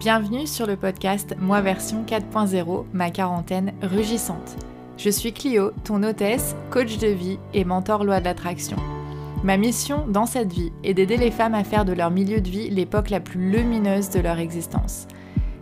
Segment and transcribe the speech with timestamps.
[0.00, 4.56] Bienvenue sur le podcast Moi version 4.0, ma quarantaine rugissante.
[4.96, 8.78] Je suis Clio, ton hôtesse, coach de vie et mentor loi de l'attraction.
[9.44, 12.48] Ma mission dans cette vie est d'aider les femmes à faire de leur milieu de
[12.48, 15.06] vie l'époque la plus lumineuse de leur existence.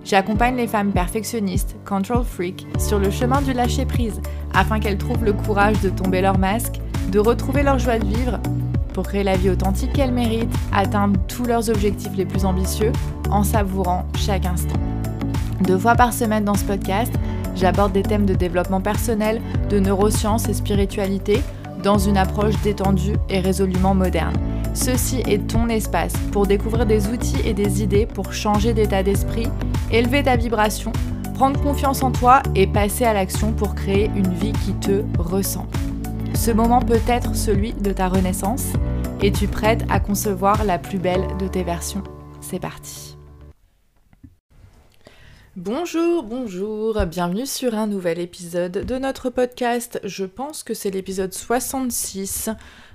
[0.05, 4.21] J'accompagne les femmes perfectionnistes, control freak, sur le chemin du lâcher prise
[4.55, 6.79] afin qu'elles trouvent le courage de tomber leur masque,
[7.11, 8.39] de retrouver leur joie de vivre
[8.99, 12.91] pour créer la vie authentique qu'elles méritent, atteindre tous leurs objectifs les plus ambitieux
[13.31, 14.75] en savourant chaque instant.
[15.61, 17.13] Deux fois par semaine dans ce podcast,
[17.55, 19.41] j'aborde des thèmes de développement personnel,
[19.71, 21.41] de neurosciences et spiritualité
[21.85, 24.35] dans une approche détendue et résolument moderne.
[24.75, 29.47] Ceci est ton espace pour découvrir des outils et des idées pour changer d'état d'esprit,
[29.93, 30.91] élever ta vibration,
[31.35, 35.69] prendre confiance en toi et passer à l'action pour créer une vie qui te ressemble.
[36.39, 38.69] Ce moment peut être celui de ta renaissance.
[39.21, 42.05] Es-tu prête à concevoir la plus belle de tes versions
[42.41, 43.17] C'est parti
[45.57, 50.01] Bonjour, bonjour, bienvenue sur un nouvel épisode de notre podcast.
[50.05, 52.51] Je pense que c'est l'épisode 66,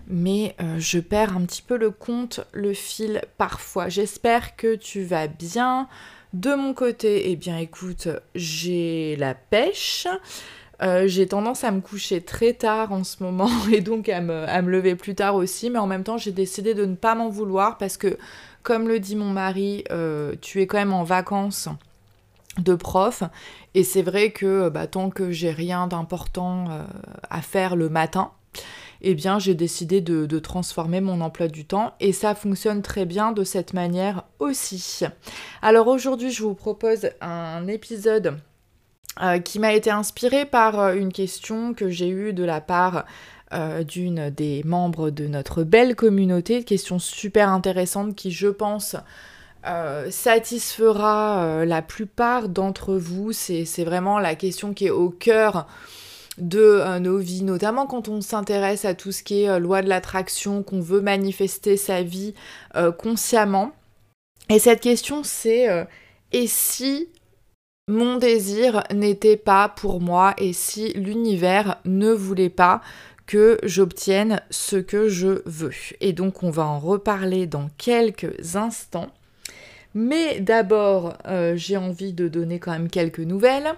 [0.08, 3.90] mais euh, je perds un petit peu le compte, le fil parfois.
[3.90, 5.90] J'espère que tu vas bien.
[6.32, 10.08] De mon côté, eh bien écoute, j'ai la pêche.
[10.84, 14.70] Euh, j'ai tendance à me coucher très tard en ce moment et donc à me,
[14.70, 17.78] lever plus tard aussi, mais en même temps j'ai décidé de ne pas m'en vouloir
[17.78, 18.18] parce que,
[18.64, 21.70] comme le dit mon mari, euh, tu es quand même en vacances
[22.58, 23.24] de prof.
[23.76, 26.84] Et c'est vrai que bah, tant que j'ai rien d'important euh,
[27.30, 28.32] à faire le matin,
[29.02, 31.94] eh bien j'ai décidé de, transformer mon emploi du temps.
[32.02, 35.02] Et ça fonctionne très bien de cette manière aussi.
[35.62, 38.38] Alors aujourd'hui je vous propose un épisode
[39.22, 43.06] euh, qui m'a été inspirée par euh, une question que j'ai eue de la part
[43.54, 48.96] euh, d'une des membres de notre belle communauté, question super intéressante qui, je pense,
[50.10, 53.32] satisfera la plupart d'entre vous.
[53.32, 55.68] C'est vraiment la question qui est au cœur
[56.38, 60.64] de nos vies, notamment quand on s'intéresse à tout ce qui est loi de l'attraction,
[60.64, 62.34] qu'on veut manifester sa vie
[62.98, 63.72] consciemment.
[64.50, 65.88] Et cette question, c'est
[66.34, 67.08] et si
[67.90, 72.82] mon désir n'était pas pour moi et si l'univers ne voulait pas
[73.26, 75.74] que j'obtienne ce que je veux.
[76.00, 79.10] Et donc on va en reparler dans quelques instants.
[79.94, 83.74] Mais d'abord, euh, j'ai envie de donner quand même quelques nouvelles.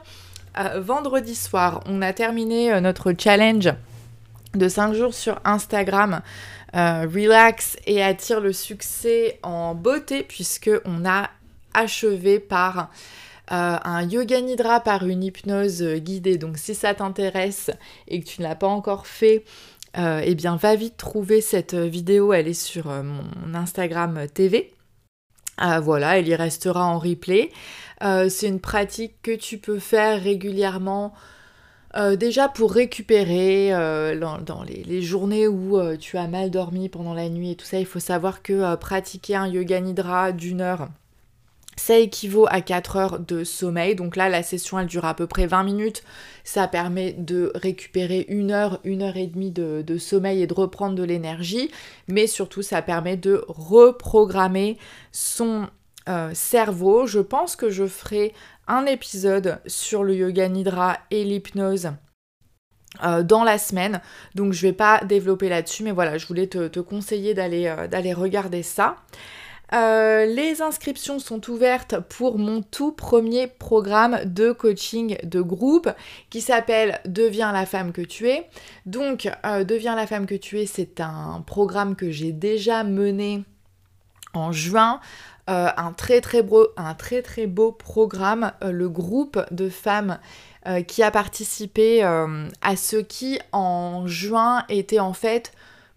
[0.58, 3.70] Euh, vendredi soir, on a terminé euh, notre challenge
[4.54, 6.22] de 5 jours sur Instagram.
[6.74, 11.30] relax et attire le succès en beauté puisque on a
[11.74, 12.90] achevé par
[13.52, 16.38] euh, un yoga nidra par une hypnose guidée.
[16.38, 17.72] Donc si ça t'intéresse
[18.08, 19.44] et que tu ne l'as pas encore fait,
[19.98, 24.74] euh, eh bien va vite trouver cette vidéo, elle est sur euh, mon Instagram TV.
[25.82, 27.52] voilà, elle y restera en replay.
[28.02, 31.14] c'est une pratique que tu peux faire régulièrement.
[32.18, 33.70] déjà pour récupérer
[34.20, 37.80] dans, les, les, journées où tu as mal dormi pendant la nuit et tout ça,
[37.80, 40.90] il faut savoir que pratiquer un yoga nidra d'une heure,
[41.76, 43.96] ça équivaut à 4 heures de sommeil.
[43.96, 46.04] Donc là, la session, elle dure à peu près 20 minutes.
[46.44, 50.96] Ça permet de récupérer une heure, une heure et demie de, sommeil et de reprendre
[50.96, 51.72] de l'énergie.
[52.08, 54.78] Mais surtout, ça permet de reprogrammer
[55.12, 55.68] son
[56.08, 57.08] euh, cerveau.
[57.08, 58.34] Je pense que je ferai
[58.68, 61.92] un épisode sur le yoga nidra et l'hypnose.
[63.04, 64.00] Euh, dans la semaine,
[64.36, 68.64] donc je vais pas développer là-dessus, mais voilà, je voulais te, conseiller d'aller euh, regarder
[68.64, 68.96] ça.
[69.74, 75.90] Euh, les inscriptions sont ouvertes pour mon tout premier programme de coaching de groupe
[76.30, 78.48] qui s'appelle Deviens la femme que tu es.
[78.86, 83.44] Donc, euh, Deviens la femme que tu es, c'est un programme que j'ai déjà mené
[84.34, 85.00] en juin.
[85.50, 90.20] Euh, un, très, très beau, un très très beau programme, le groupe de femmes
[90.88, 95.52] qui a participé à ce qui en juin était en fait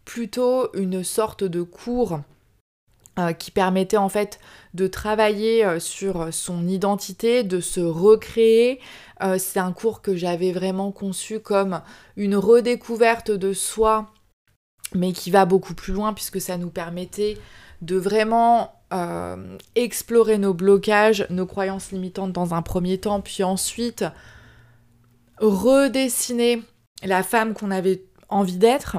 [0.04, 2.20] plutôt une sorte de cours
[3.18, 4.38] euh, qui permettait en fait
[4.74, 8.80] de travailler euh, sur son identité, de se recréer.
[9.24, 11.80] Euh, c'est un cours que j'avais vraiment conçu comme
[12.16, 14.12] une redécouverte de soi,
[14.94, 17.38] mais qui va beaucoup plus loin puisque ça nous permettait
[17.82, 18.72] de vraiment
[19.74, 24.06] explorer nos blocages, nos croyances limitantes dans un premier temps, puis ensuite
[25.38, 26.62] redessiner
[27.02, 28.96] la femme qu'on avait envie d'être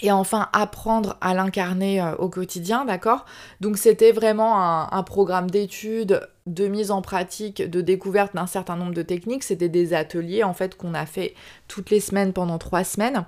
[0.00, 3.24] et enfin apprendre à l'incarner euh, au quotidien, d'accord?
[3.60, 8.94] Donc c'était vraiment un, programme d'études, de mise en pratique, de découverte d'un certain nombre
[8.94, 9.42] de techniques.
[9.42, 11.34] C'était des ateliers en fait qu'on a fait
[11.66, 13.24] toutes les semaines pendant trois semaines.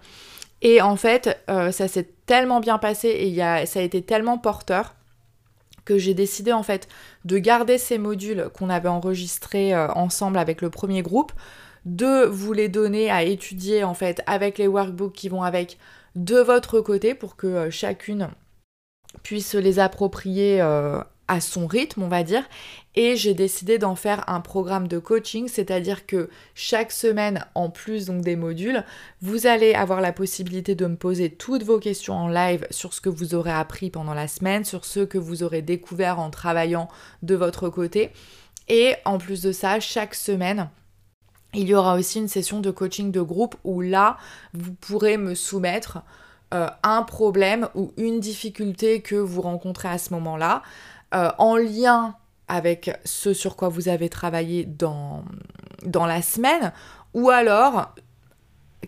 [0.62, 4.94] Et en fait, euh, ça s'est tellement bien passé et ça a été tellement porteur
[5.84, 6.86] que j'ai décidé en fait
[7.24, 11.32] de garder ces modules qu'on avait enregistrés euh, ensemble avec le premier groupe,
[11.84, 15.78] de vous les donner à étudier en fait avec les workbooks qui vont avec
[16.14, 18.30] de votre côté pour que euh, chacune
[19.22, 22.42] puisse les approprier euh, à son rythme, on va dire.
[22.96, 28.06] Et j'ai décidé d'en faire un programme de coaching, c'est-à-dire que chaque semaine, en plus
[28.06, 28.84] donc des modules,
[29.22, 33.00] vous allez avoir la possibilité de me poser toutes vos questions en live sur ce
[33.00, 36.88] que vous aurez appris pendant la semaine, sur ce que vous aurez découvert en travaillant
[37.22, 38.10] de votre côté.
[38.68, 40.68] Et en plus de ça, chaque semaine,
[41.54, 44.16] il y aura aussi une session de coaching de groupe où là,
[44.54, 46.02] vous pourrez me soumettre
[46.54, 50.62] euh, un problème ou une difficulté que vous rencontrez à ce moment-là.
[51.14, 52.14] Euh, en lien
[52.48, 55.24] avec ce sur quoi vous avez travaillé dans,
[55.84, 56.72] dans la semaine,
[57.14, 57.94] ou alors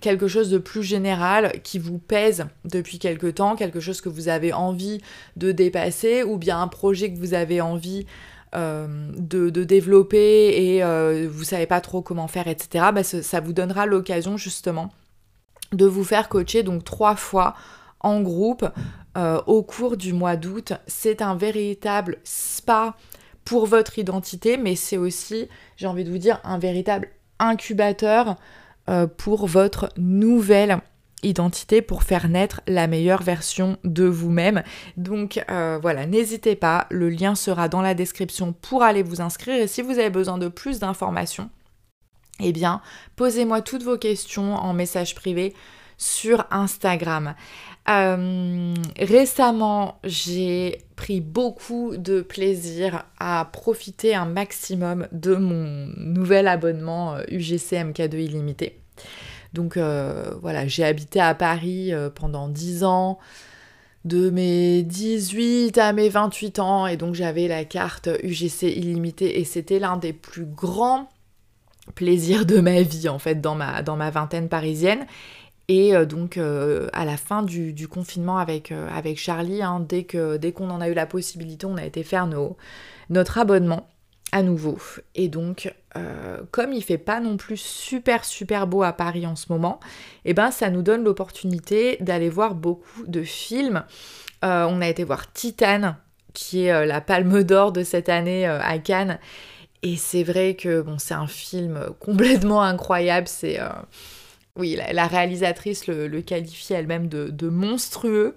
[0.00, 4.28] quelque chose de plus général qui vous pèse depuis quelque temps, quelque chose que vous
[4.28, 5.00] avez envie
[5.36, 8.06] de dépasser, ou bien un projet que vous avez envie
[8.54, 12.86] euh, de, développer et euh, vous savez pas trop comment faire, etc.
[12.92, 14.90] Bah, ça vous donnera l'occasion justement
[15.72, 17.54] de vous faire coacher donc trois fois
[18.00, 18.68] en groupe
[19.16, 20.74] euh, au cours du mois d'août.
[20.86, 22.94] C'est un véritable spa
[23.44, 27.08] pour votre identité, mais c'est aussi, j'ai envie de vous dire, un véritable
[27.38, 28.36] incubateur
[29.16, 30.80] pour votre nouvelle
[31.22, 34.62] identité pour faire naître la meilleure version de vous-même.
[34.96, 39.60] Donc euh, voilà, n'hésitez pas, le lien sera dans la description pour aller vous inscrire
[39.60, 41.50] et si vous avez besoin de plus d'informations,
[42.40, 42.80] eh bien,
[43.16, 45.54] posez-moi toutes vos questions en message privé
[45.96, 47.34] sur Instagram.
[47.88, 57.16] Euh, récemment, j'ai pris beaucoup de plaisir à profiter un maximum de mon nouvel abonnement
[57.28, 58.80] UGC euh, MK2 illimité.
[59.54, 63.18] Donc euh, voilà, j'ai habité à Paris pendant 10 ans,
[64.04, 69.44] de mes 18 à mes 28 ans, et donc j'avais la carte UGC illimité, et
[69.44, 71.08] c'était l'un des plus grands
[71.94, 75.06] plaisirs de ma vie en fait dans ma, vingtaine parisienne.
[75.68, 80.04] Et euh, donc euh, à la fin du, confinement avec, euh, avec Charlie, hein, dès
[80.04, 82.28] qu'on dès qu'on en a eu la possibilité, on a été faire
[83.08, 83.88] notre abonnement
[84.32, 84.78] à nouveau.
[85.14, 85.72] Et donc,
[86.50, 89.80] comme il fait pas non plus super super beau à Paris en ce moment,
[90.24, 93.84] et eh ben ça nous donne l'opportunité d'aller voir beaucoup de films.
[94.42, 95.96] on a été voir Titan,
[96.32, 99.18] qui est la palme d'or de cette année à Cannes.
[99.82, 103.28] Et c'est vrai que bon, c'est un film complètement incroyable.
[103.28, 103.58] C'est
[104.56, 108.36] oui, la, réalisatrice le, qualifie elle-même de, monstrueux.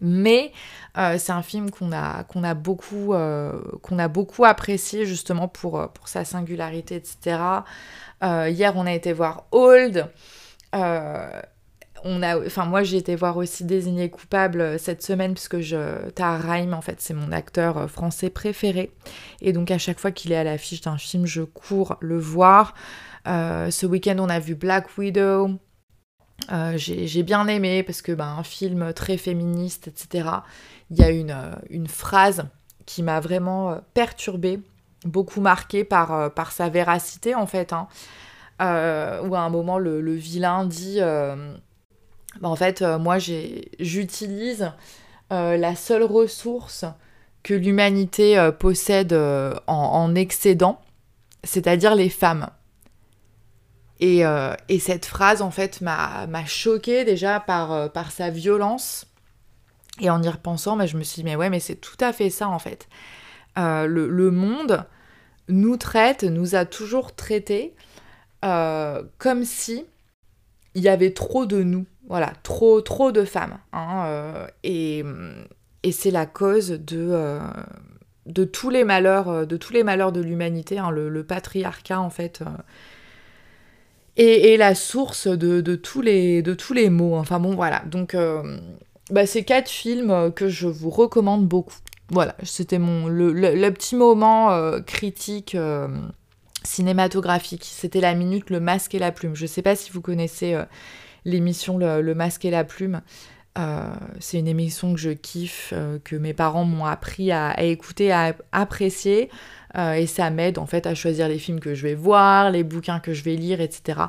[0.00, 0.52] Mais
[0.96, 3.60] euh, c'est un film qu'on a, a, beaucoup, euh,
[3.98, 7.38] a beaucoup apprécié justement pour, euh, pour sa singularité, etc.
[8.22, 10.08] hier, on a été voir Old.
[10.72, 16.44] on a, enfin, moi, j'ai été voir aussi Désigné coupable cette semaine puisque je, Tahar
[16.72, 18.90] en fait, c'est mon acteur français préféré.
[19.40, 22.74] Et donc, à chaque fois qu'il est à l'affiche d'un film, je cours le voir.
[23.26, 25.58] Ce week-end, on a vu Black Widow.
[26.52, 30.28] Euh, j'ai bien aimé parce que bah, un film très féministe, etc.
[30.90, 32.44] Il y a une, euh, une phrase
[32.86, 34.60] qui m'a vraiment perturbée,
[35.04, 37.72] beaucoup marquée par, par sa véracité en fait.
[37.72, 37.88] Hein.
[38.60, 41.36] où à un moment le, vilain dit bah,
[42.42, 44.70] en fait moi j'utilise
[45.30, 46.84] la seule ressource
[47.42, 49.18] que l'humanité possède
[49.66, 50.78] en excédent,
[51.42, 52.50] c'est-à-dire les femmes.
[54.04, 59.06] Euh, et, cette phrase, en fait, m'a choquée déjà par, euh, par sa violence.
[60.00, 62.12] Et en y repensant, bah, je me suis dit, mais ouais, mais c'est tout à
[62.12, 62.88] fait ça, en fait.
[63.58, 64.84] Euh, le, monde
[65.48, 67.74] nous traite, nous a toujours traités
[69.16, 69.86] comme si
[70.74, 71.86] il y avait trop de nous.
[72.08, 73.56] Voilà, trop, trop de femmes.
[73.72, 75.02] Hein, et,
[75.92, 77.38] c'est la cause de,
[78.52, 80.78] tous les malheurs, de tous les malheurs de l'humanité.
[80.78, 82.42] Hein, le, patriarcat, en fait
[84.16, 87.16] et, la source de, tous les, mots.
[87.16, 87.82] Enfin bon, voilà.
[87.86, 88.58] Donc, euh,
[89.10, 91.74] bah, c'est quatre films que je vous recommande beaucoup.
[92.10, 95.88] Voilà, c'était mon le, petit moment euh, critique euh,
[96.62, 97.64] cinématographique.
[97.64, 99.34] C'était la minute Le Masque et la Plume.
[99.34, 100.56] Je sais pas si vous connaissez
[101.24, 103.00] l'émission le, Masque et la Plume.
[104.20, 105.72] C'est une émission que je kiffe,
[106.04, 109.30] que mes parents m'ont appris à, écouter, à apprécier.
[109.76, 112.62] Euh, et ça m'aide en fait à choisir les films que je vais voir, les
[112.62, 114.02] bouquins que je vais lire, etc.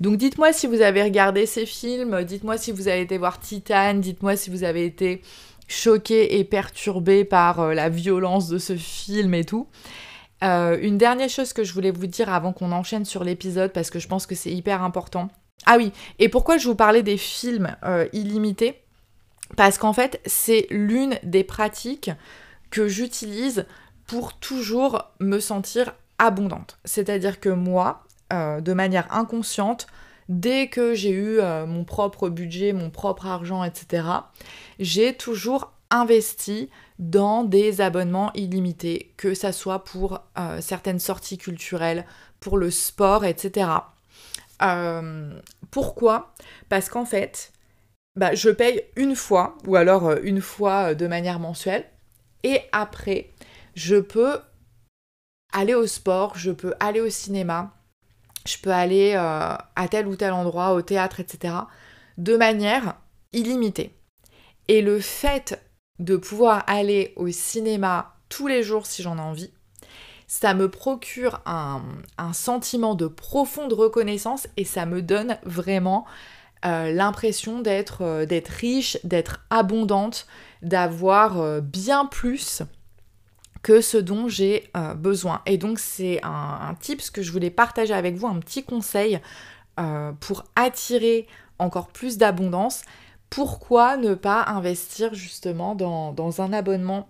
[0.00, 3.94] Donc dites-moi si vous avez regardé ces films, dites-moi si vous avez été voir Titan,
[3.94, 5.22] dites-moi si vous avez été
[5.68, 9.68] choqué et perturbé par euh, la violence de ce film et tout.
[10.42, 13.90] Euh, une dernière chose que je voulais vous dire avant qu'on enchaîne sur l'épisode parce
[13.90, 15.28] que je pense que c'est hyper important.
[15.66, 17.76] Ah oui, et pourquoi je vous parlais des films
[18.12, 18.81] illimités?
[19.56, 22.10] Parce qu'en fait, c'est l'une des pratiques
[22.70, 23.66] que j'utilise
[24.06, 26.78] pour toujours me sentir abondante.
[26.84, 29.86] C'est-à-dire que moi, euh, de manière inconsciente,
[30.28, 34.04] dès que j'ai eu euh, mon propre budget, mon propre argent, etc.,
[34.78, 42.06] j'ai toujours investi dans des abonnements illimités, que ça soit pour euh, certaines sorties culturelles,
[42.40, 43.70] pour le sport, etc.
[45.70, 46.32] pourquoi?
[46.68, 47.52] Parce qu'en fait,
[48.16, 51.84] bah, je paye une fois, ou alors une fois de manière mensuelle,
[52.42, 53.30] et après,
[53.74, 54.38] je peux
[55.52, 57.74] aller au sport, je peux aller au cinéma,
[58.46, 61.54] je peux aller euh, à tel ou tel endroit, au théâtre, etc.,
[62.18, 62.96] de manière
[63.32, 63.94] illimitée.
[64.68, 65.62] Et le fait
[65.98, 69.52] de pouvoir aller au cinéma tous les jours si j'en ai envie,
[70.26, 71.82] ça me procure un,
[72.32, 76.06] sentiment de profonde reconnaissance et ça me donne vraiment
[76.64, 80.26] euh, l'impression euh, d'être riche, d'être abondante,
[80.62, 82.62] d'avoir bien plus
[83.62, 85.42] que ce dont j'ai euh, besoin.
[85.46, 89.20] Et donc c'est un, tip tips que je voulais partager avec vous, un petit conseil
[89.80, 91.26] euh, pour attirer
[91.58, 92.82] encore plus d'abondance.
[93.30, 97.08] Pourquoi ne pas investir justement dans, un abonnement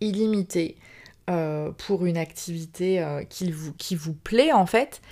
[0.00, 0.76] illimité
[1.28, 5.02] euh, pour une activité qui vous plaît en fait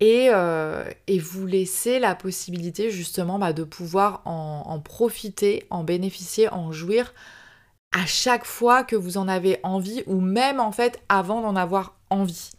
[0.00, 0.30] et,
[1.18, 7.12] vous laisser la possibilité justement bah, de pouvoir en profiter, en bénéficier, en jouir
[7.92, 11.96] à chaque fois que vous en avez envie ou même en fait avant d'en avoir
[12.08, 12.50] envie.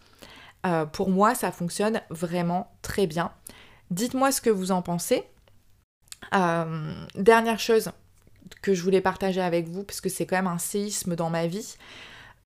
[0.66, 3.32] Euh, pour moi, ça fonctionne vraiment très bien.
[3.90, 5.24] Dites-moi ce que vous en pensez.
[6.36, 7.92] Euh, dernière chose
[8.62, 11.48] que je voulais partager avec vous, parce que c'est quand même un séisme dans ma
[11.48, 11.76] vie.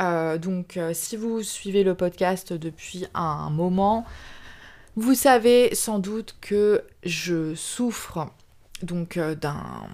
[0.02, 4.06] Euh, donc, si vous suivez le podcast depuis un moment,
[4.96, 8.28] vous savez sans doute que je souffre
[8.82, 9.88] donc d'un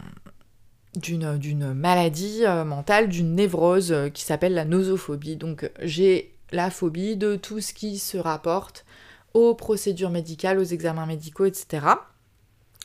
[0.95, 5.37] d'une maladie euh, mentale, d'une névrose euh, qui s'appelle la nosophobie.
[5.37, 8.85] Donc j'ai la phobie de tout ce qui se rapporte
[9.33, 11.85] aux procédures médicales, aux examens médicaux, etc.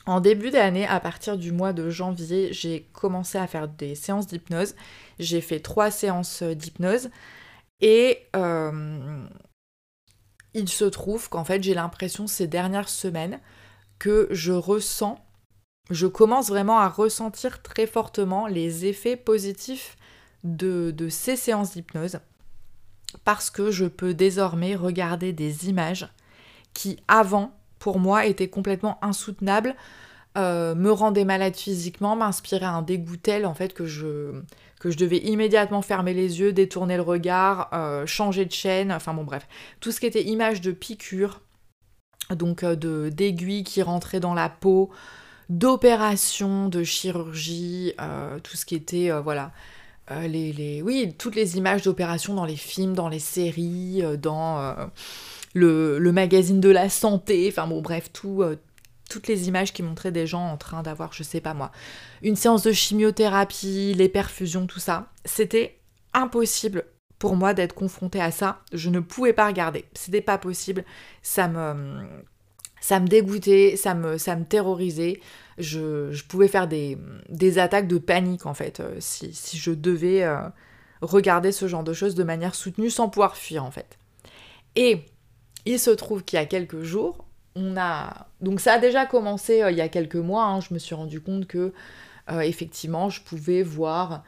[0.05, 4.27] En début d'année, à partir du mois de janvier, j'ai commencé à faire des séances
[4.27, 4.73] d'hypnose.
[5.19, 7.09] J'ai fait trois séances d'hypnose
[7.81, 9.25] et euh,
[10.53, 13.39] il se trouve qu'en fait j'ai l'impression ces dernières semaines
[13.99, 15.19] que je ressens
[15.89, 19.95] je commence vraiment à ressentir très fortement les effets positifs
[20.43, 22.19] de, ces séances d'hypnose
[23.23, 26.09] parce que je peux désormais regarder des images
[26.73, 29.75] qui avant pour moi étaient complètement insoutenables,
[30.37, 34.41] euh, me rendaient malade physiquement, m'inspiraient un dégoût tel en fait que je,
[34.79, 39.13] que je devais immédiatement fermer les yeux, détourner le regard, euh, changer de chaîne, enfin
[39.13, 39.47] bon bref,
[39.79, 41.41] tout ce qui était image de piqûres,
[42.35, 44.89] donc euh, de d'aiguilles qui rentraient dans la peau,
[45.49, 49.51] d'opérations, de chirurgie, euh, tout ce qui était, voilà,
[50.11, 54.75] euh, les, oui, toutes les images d'opérations dans les films, dans les séries, dans
[55.53, 58.43] le, magazine de la santé, enfin bon, bref, tout,
[59.09, 61.71] toutes les images qui montraient des gens en train d'avoir, je sais pas moi,
[62.21, 65.07] une séance de chimiothérapie, les perfusions, tout ça.
[65.25, 65.79] C'était
[66.13, 66.85] impossible
[67.19, 68.59] pour moi d'être confrontée à ça.
[68.73, 69.85] Je ne pouvais pas regarder.
[69.93, 70.83] C'était pas possible.
[71.21, 72.05] Ça me
[72.79, 75.19] ça me dégoûtait, ça me, ça me terrorisait.
[75.57, 76.97] Je, pouvais faire des,
[77.57, 80.37] attaques de panique en fait euh, si, je devais euh,
[81.01, 83.97] regarder ce genre de choses de manière soutenue sans pouvoir fuir en fait.
[84.75, 85.05] Et
[85.65, 87.25] il se trouve qu'il y a quelques jours,
[88.41, 90.61] Donc ça a déjà commencé euh, il y a quelques mois, hein.
[90.61, 91.73] je me suis rendu compte que
[92.41, 94.25] effectivement je pouvais voir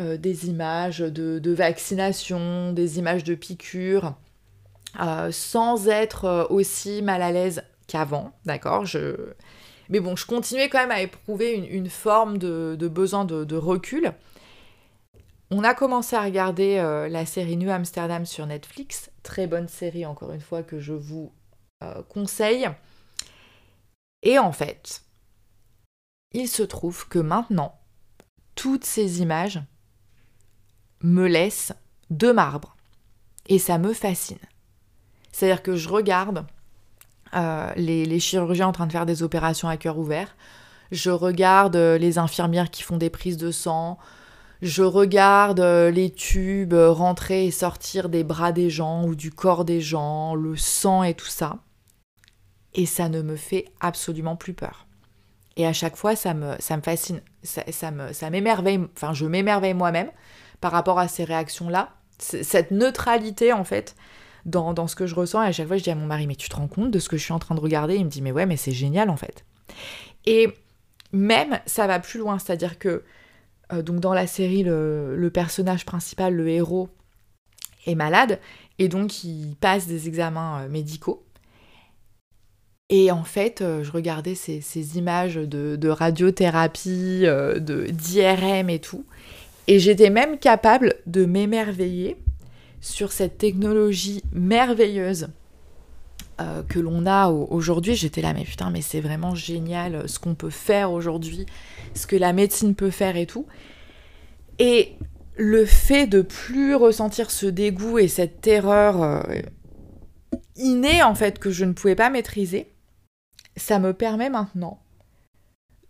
[0.00, 4.14] des images de, vaccination, des images de piqûres,
[5.30, 8.84] sans être aussi mal à l'aise qu'avant, d'accord?
[8.84, 9.14] Je...
[9.88, 14.12] Mais bon, je continuais quand même à éprouver une, forme de, besoin de, recul.
[15.50, 20.04] On a commencé à regarder euh, la série New Amsterdam sur Netflix, très bonne série
[20.04, 21.30] encore une fois que je vous
[21.82, 22.70] euh, conseille.
[24.22, 25.02] Et en fait,
[26.32, 27.78] il se trouve que maintenant,
[28.54, 29.60] toutes ces images
[31.02, 31.74] me laissent
[32.08, 32.76] de marbre.
[33.48, 34.38] Et ça me fascine.
[35.32, 36.46] C'est-à-dire que je regarde
[37.34, 40.34] euh, les, chirurgiens en train de faire des opérations à cœur ouvert.
[40.92, 43.98] Je regarde euh, les infirmières qui font des prises de sang.
[44.62, 49.82] Je regarde les tubes rentrer et sortir des bras des gens ou du corps des
[49.82, 51.58] gens, le sang et tout ça.
[52.76, 54.86] Et ça ne me fait absolument plus peur.
[55.56, 57.20] Et à chaque fois, ça me, fascine.
[57.42, 58.80] Ça, ça m'émerveille.
[58.94, 60.10] enfin, je m'émerveille moi-même
[60.60, 61.90] par rapport à ces réactions-là.
[62.18, 63.96] Cette neutralité, en fait,
[64.46, 65.42] dans, ce que je ressens.
[65.42, 66.98] Et à chaque fois, je dis à mon mari, mais tu te rends compte de
[66.98, 67.96] ce que je suis en train de regarder?
[67.96, 69.44] Il me dit, mais ouais, mais c'est génial en fait.
[70.24, 70.48] Et
[71.12, 73.02] même, ça va plus loin, c'est-à-dire que
[73.74, 76.88] donc dans la série, le, personnage principal, le héros,
[77.86, 78.40] est malade
[78.78, 81.25] et donc il passe des examens médicaux.
[82.88, 87.24] Et en fait, je regardais ces, images de, de radiothérapie,
[87.58, 89.04] d'IRM et tout.
[89.66, 92.16] Et j'étais même capable de m'émerveiller
[92.80, 95.28] sur cette technologie merveilleuse
[96.40, 97.94] euh, que l'on a aujourd'hui.
[97.94, 101.46] J'étais là, mais putain, mais c'est vraiment génial euh, ce qu'on peut faire aujourd'hui,
[101.94, 103.46] ce que la médecine peut faire et tout.
[104.58, 104.92] Et
[105.36, 109.22] le fait de plus ressentir ce dégoût et cette terreur euh,
[110.56, 112.68] innée, en fait, que je ne pouvais pas maîtriser,
[113.56, 114.80] ça me permet maintenant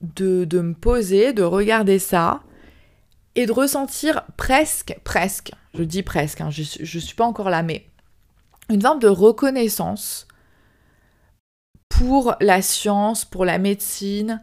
[0.00, 2.42] de, me poser, de regarder ça,
[3.34, 7.62] et de ressentir presque, presque, je dis presque, hein, je ne suis pas encore là,
[7.62, 7.86] mais
[8.70, 10.26] une forme de reconnaissance
[11.88, 14.42] pour la science, pour la médecine,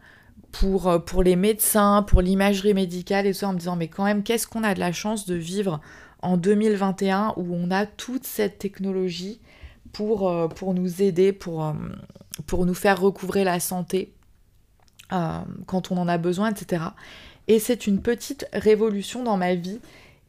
[0.52, 3.88] pour, euh, pour les médecins, pour l'imagerie médicale et tout ça, en me disant mais
[3.88, 5.82] quand même, qu'est-ce qu'on a de la chance de vivre
[6.22, 9.42] en 2021 où on a toute cette technologie
[9.92, 11.74] pour, euh, nous aider, pour, euh,
[12.48, 14.14] pour nous faire recouvrer la santé
[15.68, 16.86] quand on en a besoin, etc.
[17.48, 19.80] Et c'est une petite révolution dans ma vie.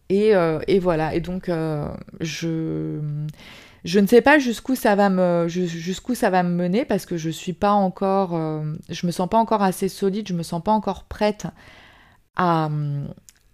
[0.08, 1.14] Et, euh, voilà.
[1.14, 1.88] Et donc, euh,
[2.20, 3.00] je,
[3.84, 7.16] je ne sais pas jusqu'où ça va me, jusqu'où ça va me mener parce que
[7.16, 10.62] je suis pas encore, euh, je me sens pas encore assez solide, je me sens
[10.62, 11.46] pas encore prête
[12.36, 12.68] à,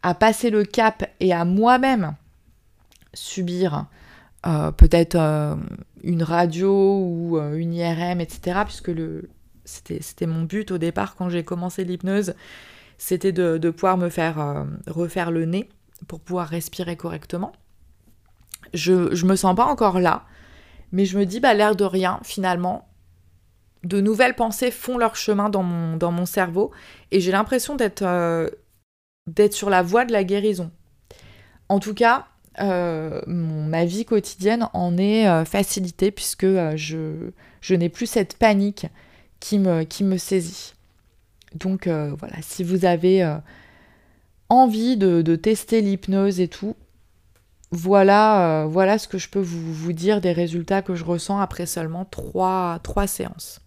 [0.02, 2.14] à passer le cap et à moi-même
[3.12, 3.87] subir
[4.78, 5.19] peut-être
[6.02, 8.61] une radio ou une IRM, etc.
[8.64, 9.28] Puisque le,
[9.64, 12.35] c'était mon but au départ quand j'ai commencé l'hypnose
[13.00, 15.71] c'était de, pouvoir me faire euh, refaire le nez
[16.07, 17.52] pour pouvoir respirer correctement.
[18.75, 20.26] Je, je me sens pas encore là,
[20.92, 22.88] mais je me dis, bah, l'air de rien, finalement,
[23.85, 26.73] de nouvelles pensées font leur chemin dans mon, dans mon cerveau
[27.11, 28.50] et j'ai l'impression d'être euh,
[29.26, 30.71] d'être sur la voie de la guérison.
[31.71, 32.26] En tout cas,
[32.59, 37.30] euh, ma vie quotidienne en est facilitée puisque je,
[37.61, 38.86] je n'ai plus cette panique
[39.41, 40.75] qui me, saisit.
[41.54, 43.36] Donc euh, voilà, si vous avez euh,
[44.49, 46.76] envie de, tester l'hypnose et tout,
[47.73, 51.67] voilà, euh, voilà ce que je peux vous, dire des résultats que je ressens après
[51.67, 53.60] seulement trois, trois séances.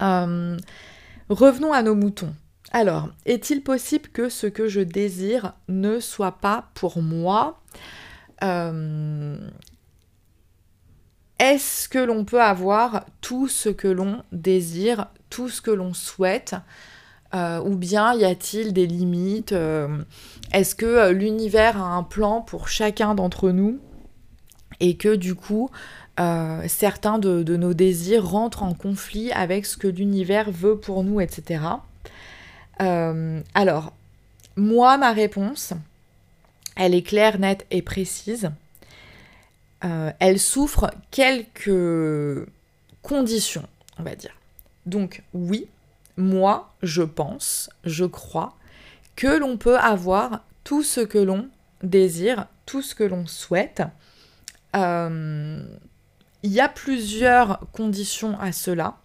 [0.00, 2.34] revenons à nos moutons.
[2.74, 7.60] Alors, est-il possible que ce que je désire ne soit pas pour moi
[11.38, 16.54] Est-ce que l'on peut avoir tout ce que l'on désire tout ce que l'on souhaite
[17.34, 20.04] euh, Ou bien y a-t-il des limites euh,
[20.52, 23.80] Est-ce que euh, l'univers a un plan pour chacun d'entre nous
[24.80, 25.70] et que du coup,
[26.66, 31.60] certains de, nos désirs rentrent en conflit avec ce que l'univers veut pour nous, etc.
[32.78, 33.92] alors,
[34.56, 35.72] moi, ma réponse,
[36.76, 38.50] elle est claire, nette et précise.
[39.80, 42.46] elle souffre quelques
[43.02, 44.34] conditions, on va dire.
[44.86, 45.68] Donc oui,
[46.16, 48.54] moi, je pense, je crois
[49.16, 51.48] que l'on peut avoir tout ce que l'on
[51.82, 53.82] désire, tout ce que l'on souhaite.
[54.74, 55.62] Euh,
[56.42, 58.96] il y a plusieurs conditions à cela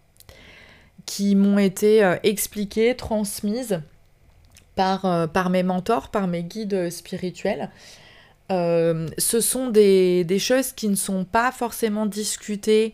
[1.08, 3.82] qui m'ont été euh, expliquées, transmises
[4.76, 7.72] par, euh, par, mes mentors, par mes guides spirituels.
[8.50, 12.94] ce sont des, choses qui ne sont pas forcément discutées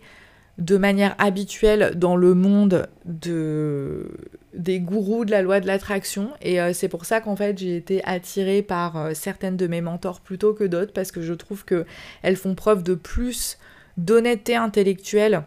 [0.58, 4.08] de manière habituelle dans le monde de,
[4.54, 6.30] des gourous de la loi de l'attraction.
[6.41, 9.82] Et euh, c'est pour ça qu'en fait j'ai été attirée par euh, certaines de mes
[9.82, 13.58] mentors plutôt que d'autres, parce que je trouve qu'elles font preuve de plus
[13.97, 15.39] d'honnêteté intellectuelle, euh,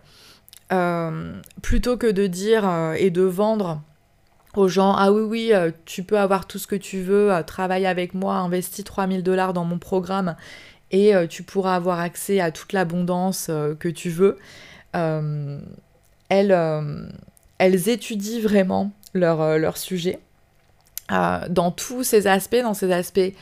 [1.62, 3.80] plutôt que de dire et de vendre
[4.54, 8.14] aux gens ah oui oui tu peux avoir tout ce que tu veux travaille avec
[8.14, 10.34] moi investis 3000 dollars dans mon programme
[10.90, 14.38] et tu pourras avoir accès à toute l'abondance que tu veux
[14.96, 15.58] euh,
[16.28, 17.06] elles, euh,
[17.60, 20.18] étudient vraiment leur, euh, leur sujet
[21.08, 23.32] dans tous ces aspects, dans ces aspects,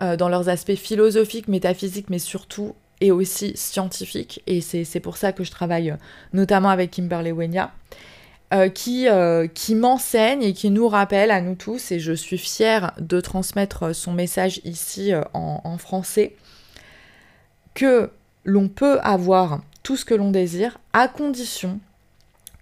[0.00, 4.42] dans leurs aspects philosophiques, métaphysiques, mais surtout et aussi scientifiques.
[4.46, 5.94] Et c'est pour ça que je travaille
[6.32, 7.72] notamment avec Kimberly Wenya.
[8.74, 9.08] qui,
[9.54, 13.94] qui m'enseigne et qui nous rappelle à nous tous, et je suis fière de transmettre
[13.94, 16.36] son message ici en, français,
[17.74, 18.10] que
[18.44, 21.80] l'on peut avoir tout ce que l'on désire, à condition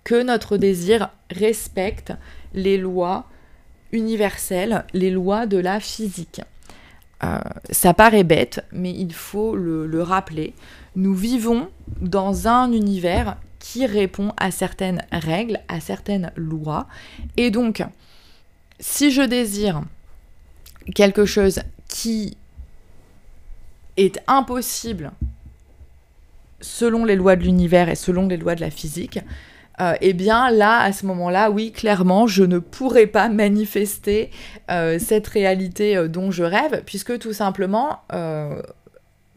[0.05, 2.15] que notre désir respecte
[2.55, 3.27] les lois
[3.93, 6.41] universelles, les lois de la physique.
[7.23, 7.39] Euh,
[7.71, 10.55] ça paraît bête, mais il faut le, rappeler.
[10.97, 11.69] Nous vivons
[12.01, 16.87] dans un univers qui répond à certaines règles, à certaines lois.
[17.37, 17.85] Et donc,
[18.79, 19.83] si je désire
[20.95, 22.37] quelque chose qui
[23.99, 25.13] est impossible
[26.63, 29.19] selon les lois de l'univers et selon les lois de la physique,
[29.81, 34.31] euh, eh bien là, à ce moment-là, oui, clairement, je ne pourrais pas manifester
[34.71, 38.01] euh, cette réalité euh, dont je rêve, puisque tout simplement,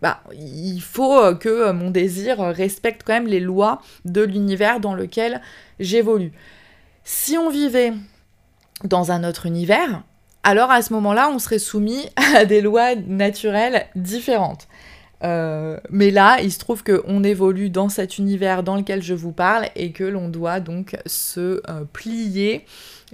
[0.02, 5.42] bah, il faut que mon désir respecte quand même les lois de l'univers dans lequel
[5.80, 6.34] j'évolue.
[7.06, 7.94] Si on vivait
[8.84, 10.04] dans un autre univers,
[10.44, 14.68] alors à ce moment-là, on serait soumis à des lois naturelles différentes.
[15.24, 19.32] Euh, mais là, il se trouve qu'on évolue dans cet univers dans lequel je vous
[19.32, 22.66] parle et que l'on doit donc se euh, plier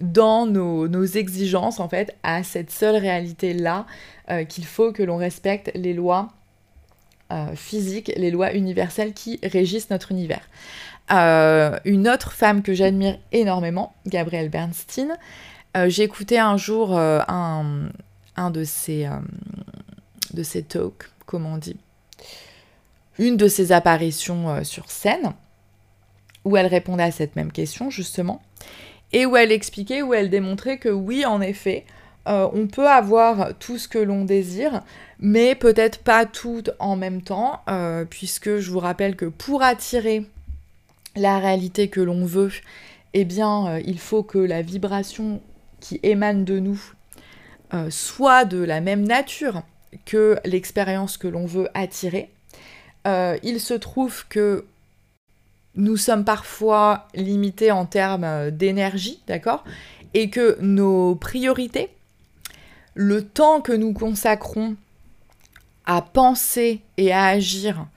[0.02, 3.86] dans nos, exigences, en fait, à cette seule réalité-là,
[4.30, 6.30] euh, qu'il faut que l'on respecte les lois
[7.54, 10.42] physiques, les lois universelles qui régissent notre univers.
[11.12, 15.16] une autre femme que j'admire énormément, Gabrielle Bernstein,
[15.90, 17.90] j'ai écouté un jour un,
[18.36, 19.08] un, de ses,
[20.34, 21.78] de ses talks, comment on dit
[23.20, 25.34] une de ses apparitions euh, sur scène,
[26.46, 28.42] où elle répondait à cette même question justement,
[29.12, 31.86] et où elle expliquait, où elle démontrait que oui, en effet,
[32.28, 34.82] euh, on peut avoir tout ce que l'on désire,
[35.20, 40.26] mais peut-être pas tout en même temps, euh, puisque je vous rappelle que pour attirer
[41.16, 42.52] la réalité que l'on veut,
[43.14, 45.42] eh bien, il faut que la vibration
[45.80, 46.80] qui émane de nous
[47.90, 49.64] soit de la même nature
[50.06, 52.30] que l'expérience que l'on veut attirer.
[53.08, 54.66] Euh, il se trouve que
[55.76, 59.64] nous sommes parfois limités en termes euh, d'énergie, d'accord
[60.14, 61.90] Et que nos priorités,
[62.96, 64.76] le temps que nous consacrons
[65.86, 67.88] à penser et à agir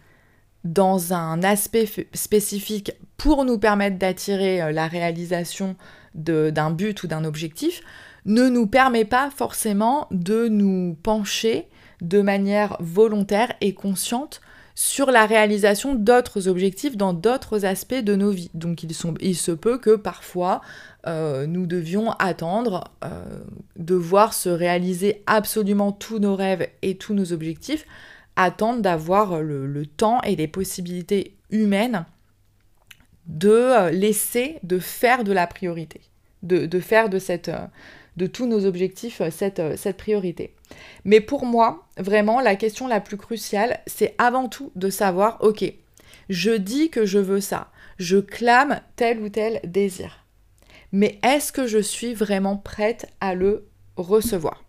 [0.65, 5.77] dans un aspect spécifique pour nous permettre d'attirer euh, la réalisation
[6.15, 7.81] d'un but ou d'un objectif,
[8.27, 11.69] ne nous permet pas forcément de nous pencher
[12.03, 14.43] de manière volontaire et consciente
[14.75, 18.51] sur la réalisation d'autres objectifs dans d'autres aspects de nos vies.
[18.55, 20.61] Donc il, se peut que parfois
[21.07, 23.25] euh, nous devions attendre euh,
[23.77, 27.87] de voir se réaliser absolument tous nos rêves et tous nos objectifs,
[28.37, 32.07] attendre d'avoir le, temps et les possibilités humaines
[33.27, 36.01] de euh, laisser, de faire de la priorité,
[36.43, 37.51] de, faire de, cette,
[38.17, 40.55] de tous nos objectifs cette, cette priorité.
[41.05, 45.65] Mais pour moi, vraiment, la question la plus cruciale, c'est avant tout de savoir, ok,
[46.29, 50.25] je dis que je veux ça, je clame tel ou tel désir.
[50.93, 54.65] Mais est-ce que je suis vraiment prête à le recevoir?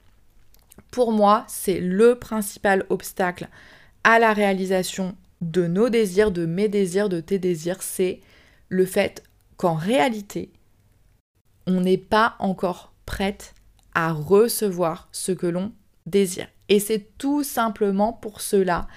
[0.92, 3.50] Pour moi, c'est le principal obstacle
[4.04, 8.22] à la réalisation de nos désirs, de mes désirs, de tes désirs, c'est
[8.70, 9.24] le fait
[9.58, 10.52] qu'en réalité,
[11.68, 13.54] on n'est pas encore prête
[13.94, 15.72] à recevoir ce que l'on
[16.06, 16.48] désir.
[16.70, 18.88] Et c'est tout simplement pour cela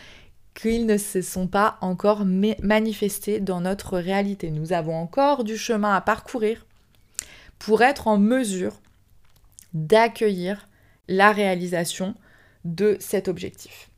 [0.55, 4.51] qu'ils ne se sont pas encore manifestés dans notre réalité.
[4.51, 6.65] Nous avons encore du chemin à parcourir
[7.59, 8.81] pour être en mesure
[9.75, 10.69] d'accueillir
[11.09, 12.15] la réalisation
[12.65, 13.91] de cet objectif.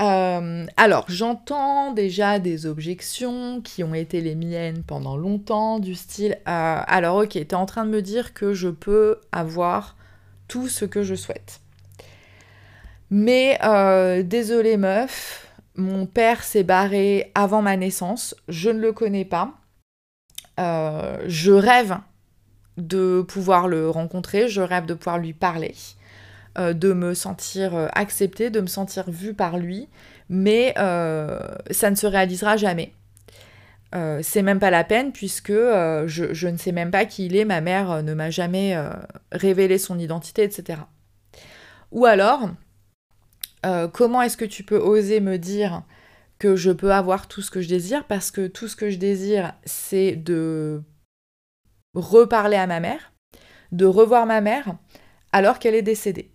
[0.00, 6.38] Euh, alors, j'entends déjà des objections qui ont été les miennes pendant longtemps, du style
[6.48, 9.96] euh, Alors, ok, tu es en train de me dire que je peux avoir
[10.48, 11.60] tout ce que je souhaite.
[13.10, 19.26] Mais euh, désolé meuf, mon père s'est barré avant ma naissance, je ne le connais
[19.26, 19.52] pas.
[20.58, 21.98] Je rêve
[22.76, 25.74] de pouvoir le rencontrer, je rêve de pouvoir lui parler,
[26.58, 29.88] euh, de me sentir acceptée, de me sentir vue par lui,
[30.28, 32.92] mais ça ne se réalisera jamais.
[34.22, 37.60] c'est même pas la peine puisque je, ne sais même pas qui il est, ma
[37.60, 38.76] mère ne m'a jamais
[39.32, 40.80] révélé son identité, etc.
[41.92, 42.48] Ou alors,
[43.64, 45.82] euh, comment est-ce que tu peux oser me dire
[46.38, 48.04] que je peux avoir tout ce que je désire?
[48.06, 50.82] Parce que tout ce que je désire, c'est de
[51.94, 53.12] reparler à ma mère,
[53.70, 54.76] de revoir ma mère
[55.32, 56.30] alors qu'elle est décédée.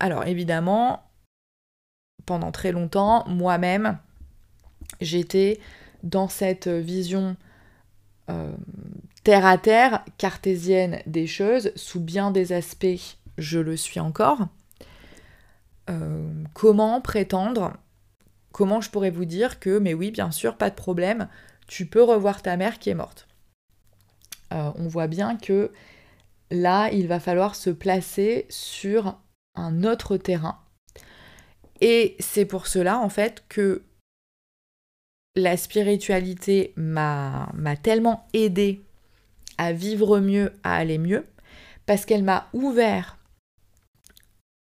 [0.00, 1.02] Alors évidemment,
[2.26, 3.98] pendant très longtemps, moi-même,
[5.00, 5.60] j'étais
[6.02, 7.36] dans cette vision
[8.30, 8.52] euh,
[9.24, 14.48] terre à terre, cartésienne des choses, sous bien des aspects, je le suis encore.
[15.90, 17.74] Euh, comment prétendre,
[18.52, 21.28] comment je pourrais vous dire que, mais oui, bien sûr, pas de problème,
[21.66, 23.28] tu peux revoir ta mère qui est morte.
[24.52, 25.72] Euh, on voit bien que
[26.50, 29.18] là, il va falloir se placer sur
[29.54, 30.58] un autre terrain.
[31.80, 33.82] Et c'est pour cela, en fait, que
[35.36, 37.48] la spiritualité m'a
[37.82, 38.84] tellement aidé
[39.58, 41.26] à vivre mieux, à aller mieux,
[41.86, 43.18] parce qu'elle m'a ouvert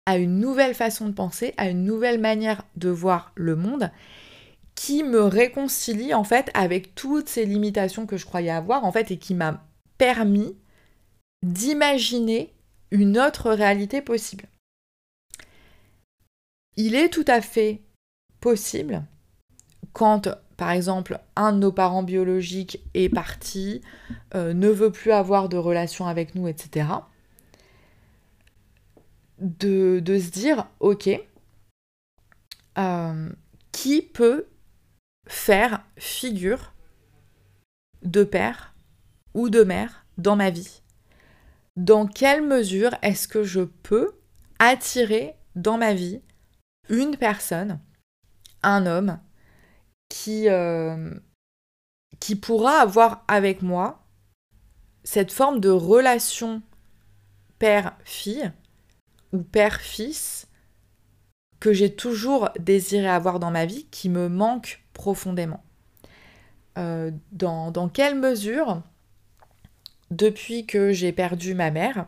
[0.06, 3.92] à une nouvelle façon de penser, à une nouvelle manière de voir le monde
[4.76, 9.12] qui me réconcilie en fait avec toutes ces limitations que je croyais avoir en fait
[9.12, 9.64] et qui m'a
[9.98, 10.58] permis
[11.44, 12.54] d'imaginer
[12.92, 14.46] une autre réalité possible.
[16.76, 17.82] Il est tout à fait
[18.40, 19.04] possible
[19.94, 23.82] quand par exemple un de nos parents biologiques est parti,
[24.34, 26.86] euh, ne veut plus avoir de relation avec nous, etc
[29.44, 31.10] de, se dire, ok,
[32.78, 33.30] euh,
[33.72, 34.48] qui peut
[35.28, 36.74] faire figure
[38.04, 38.74] de père
[39.34, 40.82] ou de mère dans ma vie?
[41.76, 44.12] Dans quelle mesure est-ce que je peux
[44.60, 46.22] attirer dans ma vie
[46.90, 47.80] une personne,
[48.62, 49.20] un homme,
[50.10, 51.12] qui, euh,
[52.20, 54.06] qui pourra avoir avec moi
[55.04, 56.62] cette forme de relation
[57.60, 58.52] père-fille
[59.32, 60.48] ou père-fils
[61.60, 65.64] que j'ai toujours désiré avoir dans ma vie qui me manque profondément.
[66.78, 68.82] Euh, dans, dans, quelle mesure,
[70.12, 72.08] depuis que j'ai perdu ma mère,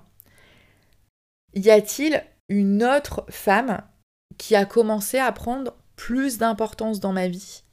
[1.53, 3.81] y a-t-il une autre femme
[4.37, 7.63] qui a commencé à prendre plus d'importance dans ma vie.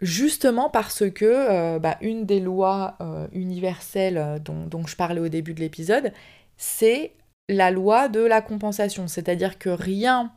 [0.00, 5.28] Justement parce que euh, bah, une des lois euh, universelles dont, dont, je parlais au
[5.28, 6.12] début de l'épisode,
[6.56, 7.14] c'est
[7.48, 10.32] la loi de la compensation, c'est-à-dire que rien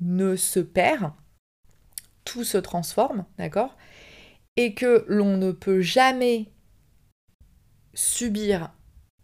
[0.00, 1.12] ne se perd,
[2.24, 3.76] tout se transforme, d'accord?
[4.56, 6.50] Et que l'on ne peut jamais
[7.94, 8.72] subir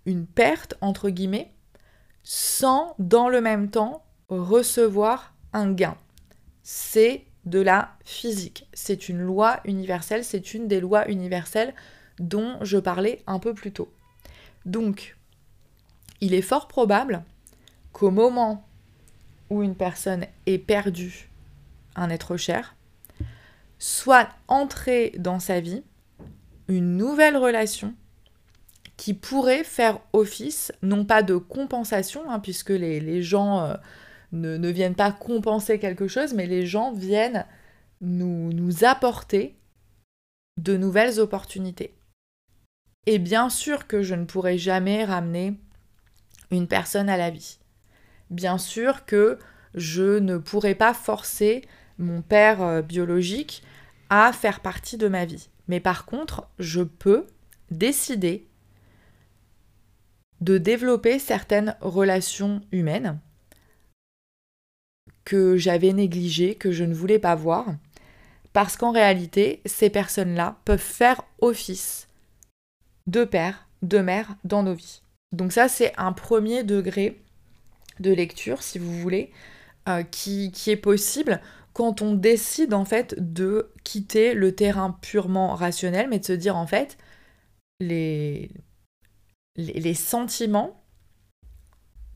[0.07, 1.53] une perte, entre guillemets,
[2.31, 5.97] sans, dans le même temps, recevoir un gain.
[6.62, 8.69] C'est de la physique.
[8.75, 11.73] C'est une loi universelle, c'est une des lois universelles
[12.19, 13.91] dont je parlais un peu plus tôt.
[14.67, 15.17] Donc,
[16.21, 17.25] il est fort probable
[17.95, 18.69] qu'au moment
[19.49, 21.31] où une personne ait perdu
[21.97, 22.77] un être cher,
[23.79, 25.83] soit entrée dans sa vie
[26.69, 27.95] une nouvelle relation
[28.99, 33.75] qui pourrait faire office, non pas de compensation, hein, puisque les, gens euh,
[34.33, 37.47] ne, viennent pas compenser quelque chose, mais les gens viennent
[38.01, 39.57] nous, nous apporter
[40.61, 41.95] de nouvelles opportunités.
[43.07, 45.55] Et bien sûr que je ne pourrai jamais ramener
[46.51, 47.61] une personne à la vie.
[48.31, 49.39] Bien sûr que
[49.75, 51.63] je ne pourrais pas forcer
[51.99, 53.63] mon père euh, biologique
[54.11, 55.51] à faire partie de ma vie.
[55.69, 57.27] Mais par contre, je peux
[57.71, 58.48] décider
[60.40, 63.18] de développer certaines relations humaines
[65.24, 67.66] que j'avais négligées, que je ne voulais pas voir,
[68.53, 72.09] parce qu'en réalité, ces personnes-là peuvent faire office
[73.07, 75.03] de père, de mère dans nos vies.
[75.33, 77.20] Donc ça, c'est un premier degré
[78.01, 79.31] de lecture, si vous voulez,
[79.88, 81.40] euh, qui, est possible
[81.72, 86.57] quand on décide en fait de quitter le terrain purement rationnel, mais de se dire
[86.57, 86.96] en fait,
[87.81, 88.51] les,
[89.59, 90.83] les, sentiments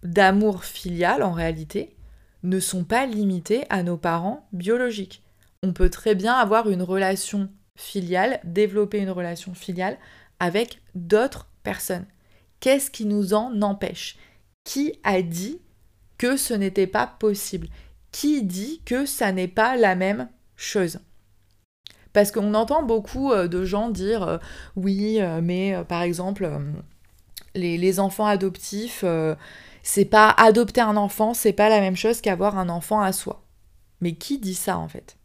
[0.02, 1.96] d'amour filial en réalité
[2.44, 5.22] ne sont pas limités à nos parents biologiques.
[5.62, 9.98] On peut très bien avoir une relation filiale, développer une relation filiale
[10.40, 12.06] avec d'autres personnes.
[12.60, 14.16] Qu'est-ce qui nous en empêche?
[14.64, 15.60] Qui a dit
[16.18, 17.68] que ce n'était pas possible?
[18.12, 21.00] Qui dit que ça n'est pas la même chose?
[22.12, 24.38] Parce qu'on entend beaucoup euh, de gens dire euh,
[24.76, 26.48] oui, euh, mais par exemple,
[27.54, 29.04] les, enfants adoptifs,
[29.82, 33.42] c'est pas adopter un enfant, c'est pas la même chose qu'avoir un enfant à soi.
[34.00, 35.16] Mais qui dit ça en fait?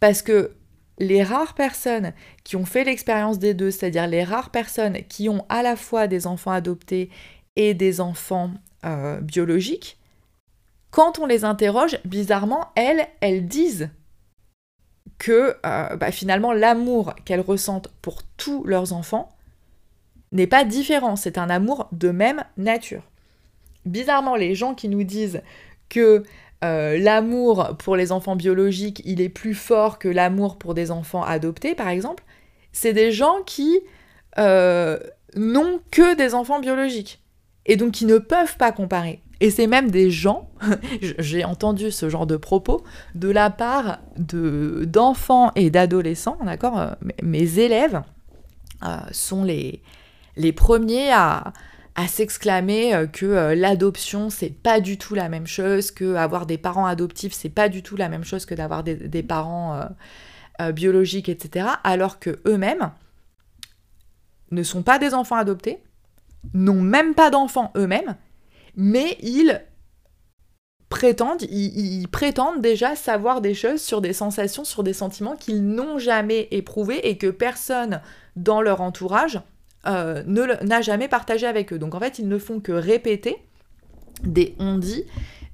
[0.00, 0.52] Parce que
[0.98, 2.12] les rares personnes
[2.44, 6.06] qui ont fait l'expérience des deux, c'est-à-dire les rares personnes qui ont à la fois
[6.06, 7.10] des enfants adoptés
[7.56, 8.50] et des enfants
[8.84, 9.98] euh, biologiques,
[10.90, 13.90] quand on les interroge, bizarrement, elles, elles disent
[15.18, 19.33] que euh, bah, finalement l'amour qu'elles ressentent pour tous leurs enfants
[20.34, 23.02] n'est pas différent, c'est un amour de même nature.
[23.86, 25.42] Bizarrement, les gens qui nous disent
[25.88, 26.24] que
[26.64, 31.22] euh, l'amour pour les enfants biologiques, il est plus fort que l'amour pour des enfants
[31.22, 32.24] adoptés, par exemple,
[32.72, 33.80] c'est des gens qui
[34.38, 34.98] euh,
[35.36, 37.22] n'ont que des enfants biologiques
[37.66, 39.20] et donc qui ne peuvent pas comparer.
[39.40, 40.48] Et c'est même des gens,
[41.18, 42.82] j'ai entendu ce genre de propos
[43.14, 46.90] de la part de d'enfants et d'adolescents, d'accord euh,
[47.22, 48.02] Mes élèves
[49.12, 49.80] sont les,
[50.36, 51.52] les premiers à,
[52.08, 56.58] s'exclamer euh, que euh, l'adoption c'est pas du tout la même chose, que avoir des
[56.58, 59.80] parents adoptifs c'est pas du tout la même chose que d'avoir des, parents
[60.60, 61.68] euh, biologiques, etc.
[61.84, 62.90] Alors que eux-mêmes
[64.50, 65.82] ne sont pas des enfants adoptés,
[66.52, 68.16] n'ont même pas d'enfants eux-mêmes,
[68.76, 69.62] mais ils
[70.88, 75.98] prétendent, ils, prétendent déjà savoir des choses sur des sensations, sur des sentiments qu'ils n'ont
[75.98, 78.00] jamais éprouvés et que personne
[78.36, 79.40] dans leur entourage
[79.86, 80.22] euh,
[80.62, 81.78] n'a jamais partagé avec eux.
[81.78, 83.36] Donc en fait, ils ne font que répéter
[84.22, 85.04] des on-dit,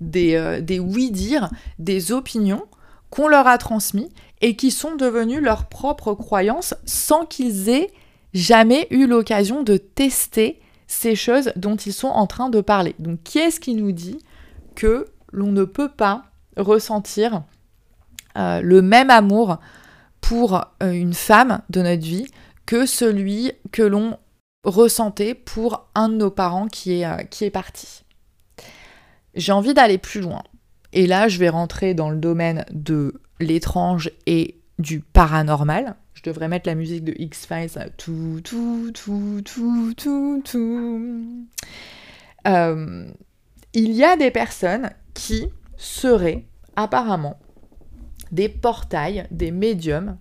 [0.01, 2.65] des, euh, des oui-dire, des opinions
[3.11, 4.09] qu'on leur a transmis
[4.41, 7.91] et qui sont devenues leurs propres croyances sans qu'ils aient
[8.33, 12.95] jamais eu l'occasion de tester ces choses dont ils sont en train de parler.
[12.99, 14.19] Donc qui est-ce qui nous dit
[14.75, 16.25] que l'on ne peut pas
[16.57, 17.43] ressentir
[18.39, 19.59] euh, le même amour
[20.21, 22.27] pour une femme de notre vie
[22.71, 24.17] que celui que l'on
[24.63, 28.05] ressentait pour un de nos parents qui est, euh, qui est parti.
[29.35, 30.45] J'ai envie d'aller plus loin.
[30.93, 35.97] Et là, je vais rentrer dans le domaine de l'étrange et du paranormal.
[36.15, 37.91] Je devrais mettre la musique de X-Files.
[37.97, 41.47] Tout, tout, tout, tout, tout, tout.
[42.47, 46.45] il y a des personnes qui seraient
[46.77, 47.37] apparemment
[48.31, 50.19] des portails, des médiums,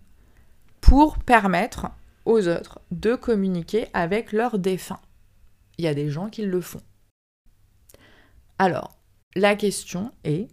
[0.81, 1.91] pour permettre
[2.30, 5.02] aux autres de communiquer avec leurs défunts.
[5.78, 6.82] Il y a des gens qui le font.
[8.60, 9.00] Alors,
[9.36, 10.48] la question est,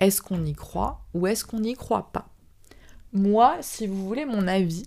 [0.00, 2.28] est-ce qu'on y croit ou est-ce qu'on n'y croit pas?
[3.12, 4.86] Moi, si vous voulez mon avis,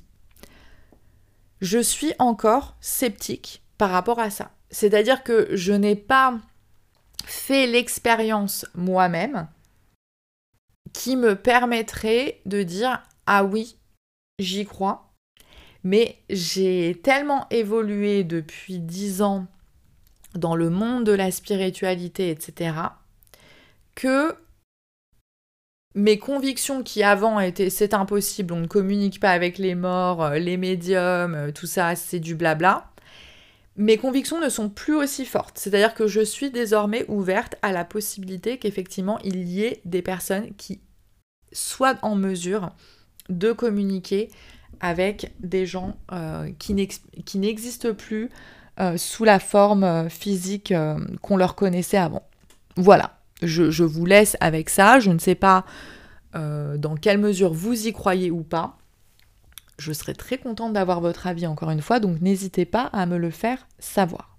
[1.61, 4.51] je suis encore sceptique par rapport à ça.
[4.71, 6.39] C'est-à-dire que je n'ai pas
[7.25, 9.47] fait l'expérience moi-même
[10.93, 13.77] qui me permettrait de dire ah oui,
[14.39, 15.08] j'y crois.
[15.83, 19.47] Mais j'ai tellement évolué depuis dix ans
[20.35, 22.75] dans le monde de la spiritualité, etc.,
[23.95, 24.35] que
[25.95, 30.37] mes convictions qui avant étaient c'est impossible, on ne communique pas avec les morts, euh,
[30.37, 32.89] les médiums, euh, tout ça, c'est du blabla,
[33.75, 35.57] mes convictions ne sont plus aussi fortes.
[35.57, 40.53] C'est-à-dire que je suis désormais ouverte à la possibilité qu'effectivement il y ait des personnes
[40.55, 40.81] qui
[41.51, 42.71] soient en mesure
[43.29, 44.29] de communiquer
[44.81, 46.73] avec des gens euh, qui
[47.37, 48.29] n'existent plus
[48.79, 50.73] euh, sous la forme euh, physique
[51.21, 52.23] qu'on leur connaissait avant.
[52.75, 54.99] Voilà, je, je, vous laisse avec ça.
[54.99, 55.65] Je ne sais pas
[56.33, 58.77] dans quelle mesure vous y croyez ou pas.
[59.79, 63.17] Je serais très contente d'avoir votre avis encore une fois, donc n'hésitez pas à me
[63.17, 64.37] le faire savoir.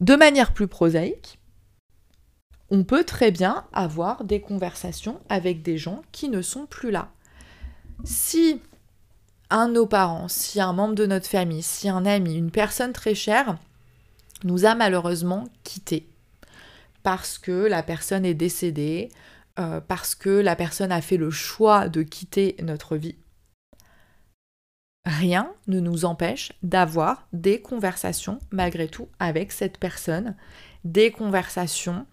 [0.00, 1.38] De manière plus prosaïque,
[2.70, 7.10] on peut très bien avoir des conversations avec des gens qui ne sont plus là.
[8.04, 8.60] Si
[9.50, 12.92] un de nos parents, si un membre de notre famille, si un ami, une personne
[12.92, 13.58] très chère
[14.44, 16.08] nous a malheureusement quittés.
[17.02, 19.10] Parce que la personne est décédée,
[19.58, 23.16] euh, parce que la personne a fait le choix de quitter notre vie,
[25.04, 30.36] rien ne nous empêche d'avoir des conversations malgré tout avec cette personne,
[30.84, 32.06] des conversations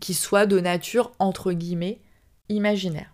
[0.00, 2.00] qui soient de nature entre guillemets
[2.48, 3.11] imaginaire.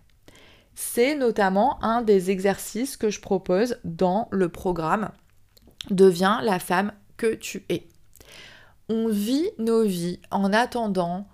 [0.75, 5.11] C'est notamment un des exercices que je propose dans le programme
[5.89, 7.87] Deviens la femme que tu es.
[8.89, 11.27] On vit nos vies en attendant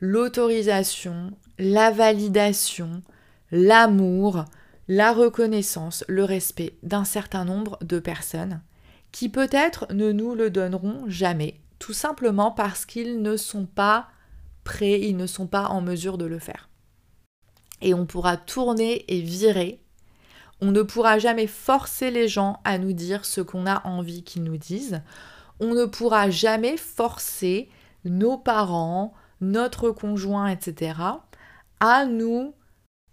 [0.00, 3.02] l'autorisation, la validation,
[3.50, 4.44] l'amour,
[4.88, 8.62] la reconnaissance, le respect d'un certain nombre de personnes
[9.12, 14.08] qui peut-être ne nous le donneront jamais, tout simplement parce qu'ils ne sont pas
[14.64, 16.68] prêts, ils ne sont pas en mesure de le faire.
[17.80, 19.80] Et on pourra tourner et virer.
[20.60, 24.42] On ne pourra jamais forcer les gens à nous dire ce qu'on a envie qu'ils
[24.42, 25.02] nous disent.
[25.60, 27.68] On ne pourra jamais forcer
[28.04, 30.94] nos parents, notre conjoint, etc.,
[31.80, 32.54] à nous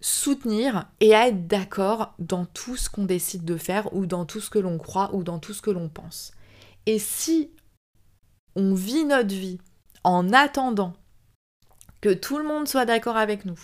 [0.02, 4.40] soutenir et à être d'accord dans tout ce qu'on décide de faire ou dans tout
[4.40, 6.32] ce que l'on croit ou dans tout ce que l'on pense.
[6.86, 7.52] Et si
[8.56, 9.60] on vit notre vie
[10.04, 10.94] en attendant
[12.02, 13.60] que tout le monde soit d'accord avec nous,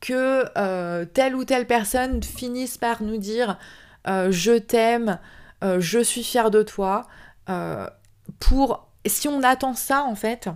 [0.00, 3.58] que euh, telle ou telle personne finisse par nous dire
[4.08, 5.18] euh, je t'aime,
[5.62, 7.06] euh, je suis fière de toi,
[8.38, 10.48] pour si on attend ça en fait,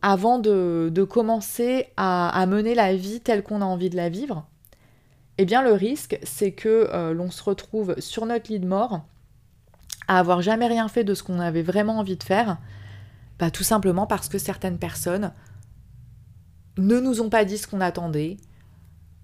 [0.00, 4.46] avant de, commencer à, mener la vie telle qu'on a envie de la vivre,
[5.36, 9.02] eh bien le risque, c'est que l'on se retrouve sur notre lit de mort
[10.08, 12.56] à avoir jamais rien fait de ce qu'on avait vraiment envie de faire,
[13.38, 15.30] bah, tout simplement parce que certaines personnes
[16.78, 18.36] ne nous ont pas dit ce qu'on attendait,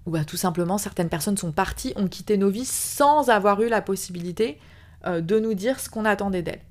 [0.07, 3.69] ou bah, tout simplement certaines personnes sont parties, ont quitté nos vies sans avoir eu
[3.69, 4.59] la possibilité
[5.07, 6.63] euh, de nous dire ce qu'on attendait d'elles.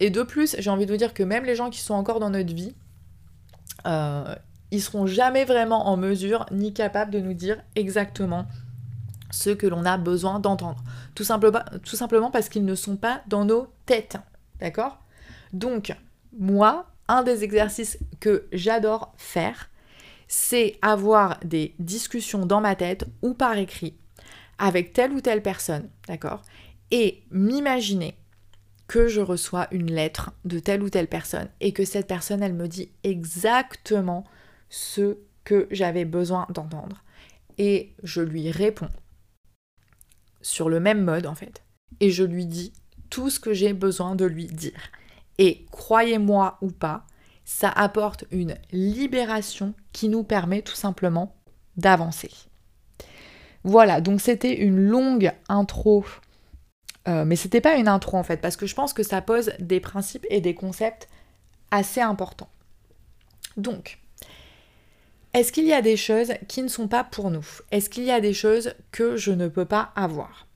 [0.00, 2.18] Et de plus, j'ai envie de vous dire que même les gens qui sont encore
[2.18, 2.74] dans notre vie,
[3.86, 4.34] euh,
[4.70, 8.46] ils seront jamais vraiment en mesure ni capables de nous dire exactement
[9.30, 10.82] ce que l'on a besoin d'entendre.
[11.14, 14.16] Tout simplement, tout simplement parce qu'ils ne sont pas dans nos têtes.
[14.60, 14.98] D'accord?
[15.52, 15.94] Donc,
[16.38, 19.68] moi, un des exercices que j'adore faire,
[20.34, 23.98] c'est avoir des discussions dans ma tête ou par écrit
[24.56, 26.40] avec telle ou telle personne, d'accord
[26.90, 28.16] Et m'imaginer
[28.86, 32.54] que je reçois une lettre de telle ou telle personne et que cette personne, elle
[32.54, 34.24] me dit exactement
[34.70, 37.04] ce que j'avais besoin d'entendre.
[37.58, 38.88] Et je lui réponds
[40.40, 41.62] sur le même mode en fait.
[42.00, 42.72] Et je lui dis
[43.10, 44.80] tout ce que j'ai besoin de lui dire.
[45.36, 47.04] Et croyez-moi ou pas,
[47.52, 51.36] ça apporte une libération qui nous permet tout simplement
[51.76, 52.30] d'avancer.
[53.62, 56.04] Voilà, donc c'était une longue intro,
[57.06, 59.52] euh, mais c'était pas une intro en fait, parce que je pense que ça pose
[59.58, 61.08] des principes et des concepts
[61.70, 62.50] assez importants.
[63.58, 64.00] Donc,
[65.34, 67.46] est-ce qu'il y a des choses qui ne sont pas pour nous?
[67.70, 70.48] Est-ce qu'il y a des choses que je ne peux pas avoir?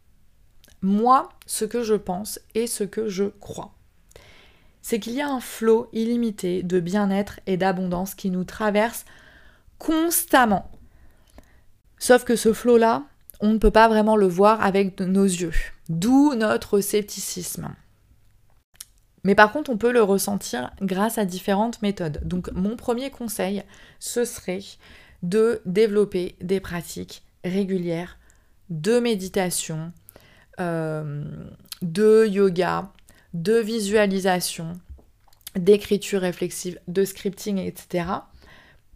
[0.81, 3.76] Moi, ce que je pense et ce que je crois,
[4.87, 9.05] c'est qu'il y a un flot illimité de bien-être et d'abondance qui nous traverse
[9.79, 10.71] constamment.
[11.99, 13.03] Sauf que ce flot-là,
[13.41, 15.51] on ne peut pas vraiment le voir avec nos yeux,
[15.89, 17.75] d'où notre scepticisme.
[19.25, 22.21] Mais par contre, on peut le ressentir grâce à différentes méthodes.
[22.23, 23.65] Donc mon premier conseil,
[23.99, 24.63] ce serait
[25.25, 28.19] de développer des pratiques régulières
[28.71, 29.91] de méditation,
[30.61, 31.25] euh,
[31.83, 32.93] de yoga,
[33.37, 34.73] de visualisation,
[35.55, 38.09] d'écriture réflexive, de scripting, etc.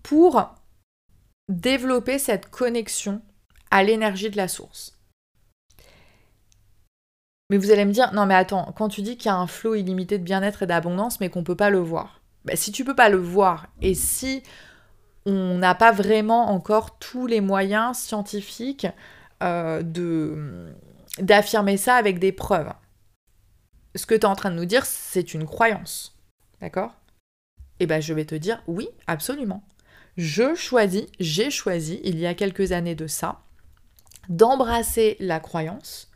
[0.03, 0.55] pour
[1.51, 3.20] développer cette connexion
[3.70, 4.99] à l'énergie de la source.
[7.51, 9.47] Mais vous allez me dire, non mais attends, quand tu dis qu'il y a un
[9.47, 12.72] flot illimité de bien-être et d'abondance, mais qu'on ne peut pas le voir, bah, si
[12.72, 14.43] tu peux pas le voir et si
[15.26, 18.86] on n'a pas vraiment encore tous les moyens scientifiques
[19.43, 19.82] euh,
[21.18, 22.72] d'affirmer ça avec des preuves,
[23.95, 26.16] ce que tu es en train de nous dire, c'est une croyance.
[26.61, 26.95] D'accord?
[27.80, 29.62] Eh bien, je vais te dire oui, absolument.
[30.16, 33.41] Je choisis, j'ai choisi, il y a quelques années de ça,
[34.28, 36.11] d'embrasser la croyance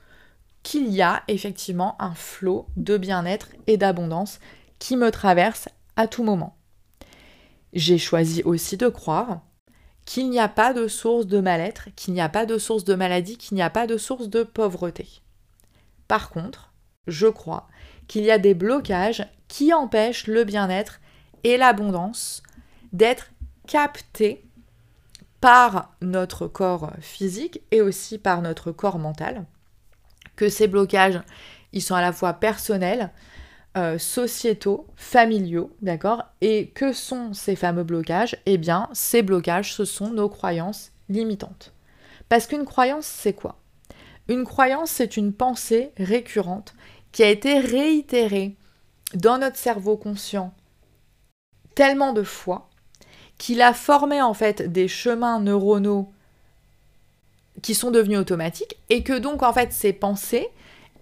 [0.63, 4.41] qu'il y a effectivement un flot de bien-être et d'abondance
[4.79, 6.57] qui me traverse à tout moment.
[7.73, 9.43] J'ai choisi aussi de croire
[10.05, 12.95] qu'il n'y a pas de source de mal-être, qu'il n'y a pas de source de
[12.95, 15.09] maladie, qu'il n'y a pas de source de pauvreté.
[16.09, 16.74] Par contre,
[17.07, 17.69] je crois
[18.09, 21.01] qu'il y a des blocages qui empêchent le bien-être
[21.43, 22.43] et l'abondance
[22.93, 23.31] d'être
[23.67, 24.45] captés
[25.41, 29.45] par notre corps physique et aussi par notre corps mental.
[30.37, 31.21] Que ces blocages,
[31.73, 33.11] ils sont à la fois personnels,
[33.77, 36.23] euh, sociétaux, familiaux, d'accord?
[36.41, 38.37] Et que sont ces fameux blocages?
[38.47, 41.73] Eh bien, ces blocages, ce sont nos croyances limitantes.
[42.29, 43.59] Parce qu'une croyance, c'est quoi?
[44.29, 46.75] Une croyance, c'est une pensée récurrente
[47.15, 48.57] qui a été réitéré
[49.15, 50.53] dans notre cerveau conscient
[51.77, 52.69] tellement de fois
[53.39, 56.13] qu'il a formé en fait des chemins neuronaux
[57.63, 60.49] qui sont devenus automatiques et que donc en fait ces pensées,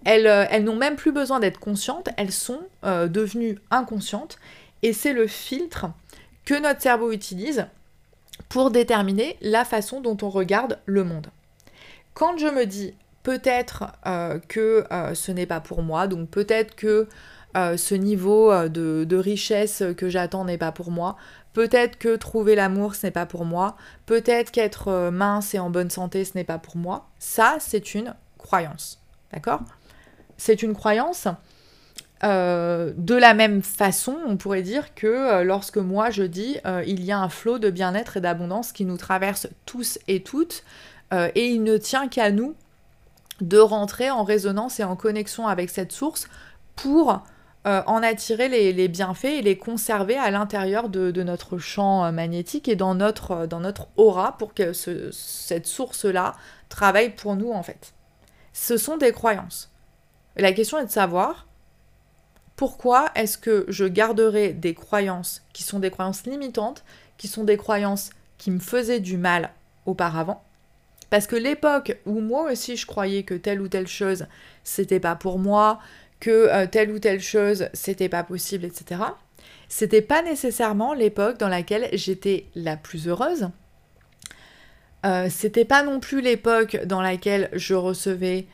[0.05, 4.37] elles, euh, elles n'ont même plus besoin d'être conscientes, elles sont euh, devenues inconscientes
[4.83, 5.87] et c'est le filtre
[6.45, 7.65] que notre cerveau utilise
[8.49, 11.31] pour déterminer la façon dont on regarde le monde.
[12.13, 12.93] Quand je me dis
[13.23, 17.07] peut-être euh, que euh, ce n'est pas pour moi, donc peut-être que
[17.55, 21.17] euh, ce niveau de, richesse que j'attends n'est pas pour moi,
[21.53, 25.89] peut-être que trouver l'amour ce n'est pas pour moi, peut-être qu'être mince et en bonne
[25.89, 27.09] santé ce n'est pas pour moi.
[27.19, 28.99] Ça, c'est une croyance.
[29.31, 29.61] D'accord?
[30.37, 31.27] C'est une croyance.
[32.23, 36.57] de la même façon, on pourrait dire que lorsque moi je dis
[36.87, 40.63] il y a un flot de bien-être et d'abondance qui nous traverse tous et toutes,
[41.13, 42.55] et il ne tient qu'à nous
[43.41, 46.27] de rentrer en résonance et en connexion avec cette source
[46.75, 47.23] pour
[47.65, 52.67] euh, en attirer les, bienfaits et les conserver à l'intérieur de, notre champ euh, magnétique
[52.67, 56.35] et dans notre, euh, dans notre aura pour que cette source-là
[56.67, 57.93] travaille pour nous en fait.
[58.51, 59.71] Ce sont des croyances.
[60.35, 61.47] la question est de savoir
[62.57, 66.83] pourquoi est-ce que je garderai des croyances qui sont des croyances limitantes,
[67.17, 69.51] qui sont des croyances qui me faisaient du mal
[69.85, 70.43] auparavant,
[71.13, 74.25] parce que l'époque où moi aussi je croyais que telle ou telle chose
[74.63, 75.77] c'était pas pour moi,
[76.19, 78.99] que euh, telle ou telle chose c'était pas possible, etc.
[79.69, 83.51] C'était pas nécessairement l'époque dans laquelle j'étais la plus heureuse.
[85.05, 88.47] Euh, c'était pas non plus l'époque dans laquelle je recevais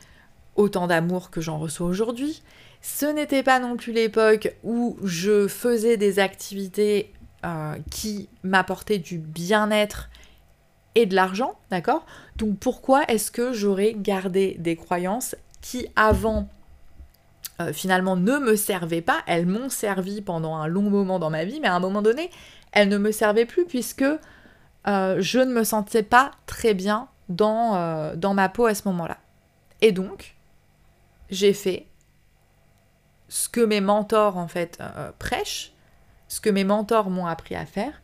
[0.54, 2.42] autant d'amour que j'en reçois aujourd'hui.
[2.82, 7.10] Ce n'était pas non plus l'époque où je faisais des activités
[7.42, 10.10] euh, qui m'apportaient du bien-être
[10.94, 12.04] et de l'argent, d'accord?
[12.36, 16.48] Donc pourquoi est-ce que j'aurais gardé des croyances qui avant
[17.60, 19.18] euh, finalement ne me servaient pas?
[19.26, 22.30] Elles m'ont servi pendant un long moment dans ma vie, mais à un moment donné,
[22.72, 27.76] elles ne me servaient plus puisque euh, je ne me sentais pas très bien dans,
[27.76, 29.18] euh, dans ma peau à ce moment-là.
[29.80, 30.34] Et donc,
[31.30, 31.86] j'ai fait
[33.28, 34.82] ce que mes mentors en fait
[35.20, 35.72] prêchent,
[36.26, 38.02] ce que mes mentors m'ont appris à faire.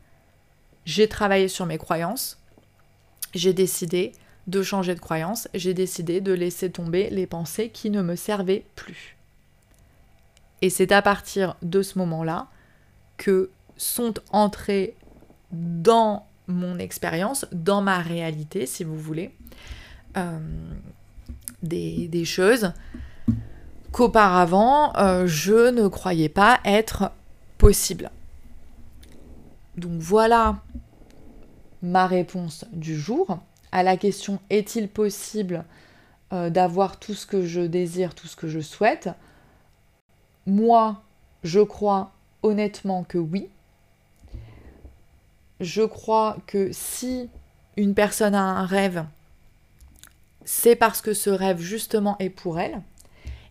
[0.84, 2.38] J'ai travaillé sur mes croyances.
[3.34, 4.12] J'ai décidé
[4.46, 5.48] de changer de croyance.
[5.54, 9.16] J'ai décidé de laisser tomber les pensées qui ne me servaient plus.
[10.62, 12.48] Et c'est à partir de ce moment-là
[13.16, 14.94] que sont entrées
[15.52, 19.34] dans mon expérience, dans ma réalité, si vous voulez,
[20.16, 20.38] euh,
[21.62, 22.72] des, choses
[23.92, 27.10] qu'auparavant, euh, je ne croyais pas être
[27.58, 28.10] possible.
[29.76, 30.62] Donc voilà
[31.86, 33.38] ma réponse du jour
[33.72, 35.64] à la question est-il possible
[36.32, 39.08] euh, d'avoir tout ce que je désire, tout ce que je souhaite?
[40.46, 41.02] Moi,
[41.42, 42.12] je crois
[42.42, 43.48] honnêtement que oui.
[45.60, 47.30] Je crois que si
[47.76, 49.04] une personne a un rêve,
[50.44, 52.82] c'est parce que ce rêve justement est pour elle.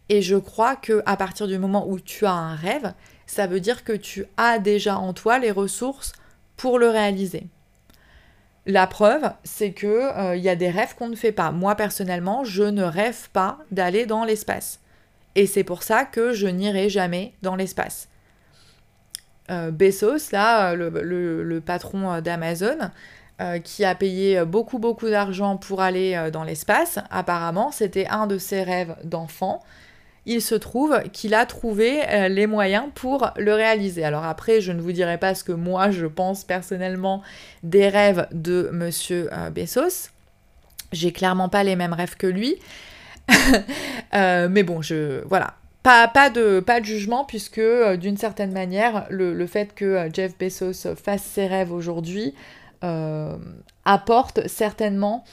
[0.09, 2.93] Et je crois que à partir du moment où tu as un rêve,
[3.25, 6.13] ça veut dire que tu as déjà en toi les ressources
[6.57, 7.47] pour le réaliser.
[8.65, 11.51] La preuve, c'est que il euh, y a des rêves qu'on ne fait pas.
[11.51, 14.79] Moi personnellement, je ne rêve pas d'aller dans l'espace.
[15.35, 18.07] Et c'est pour ça que je n'irai jamais dans l'espace.
[19.51, 22.89] Euh, Bezos, là, le, patron euh, d'Amazon,
[23.41, 28.37] euh, qui a payé beaucoup beaucoup d'argent pour aller dans l'espace, apparemment, c'était un de
[28.37, 29.61] ses rêves d'enfant.
[30.25, 34.03] Il se trouve qu'il a trouvé les moyens pour le réaliser.
[34.03, 37.21] Alors après, je ne vous dirai pas ce que moi je pense personnellement
[37.61, 40.09] des rêves de Monsieur Bezos.
[40.91, 42.55] J'ai clairement pas les mêmes rêves que lui.
[44.13, 45.55] Euh, mais bon, je voilà.
[45.83, 50.37] Pas, de, pas de jugement, puisque euh, d'une certaine manière, le, fait que euh, Jeff
[50.37, 52.33] Bezos fasse ses rêves aujourd'hui
[53.83, 55.23] apporte certainement